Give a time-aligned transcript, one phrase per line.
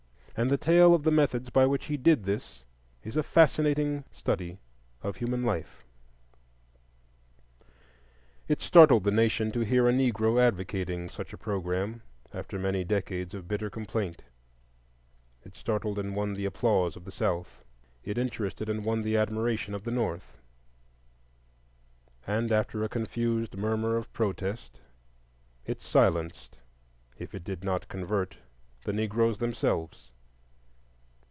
[0.37, 2.63] And the tale of the methods by which he did this
[3.03, 4.57] is a fascinating study
[5.03, 5.83] of human life.
[8.47, 12.01] It startled the nation to hear a Negro advocating such a programme
[12.33, 14.23] after many decades of bitter complaint;
[15.43, 17.63] it startled and won the applause of the South,
[18.03, 20.39] it interested and won the admiration of the North;
[22.25, 24.79] and after a confused murmur of protest,
[25.67, 26.57] it silenced
[27.19, 28.37] if it did not convert
[28.85, 30.07] the Negroes themselves.